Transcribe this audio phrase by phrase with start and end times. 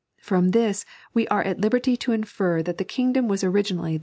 [0.19, 3.99] From this we are at liberty to infer that the kingdom was originally th« 3.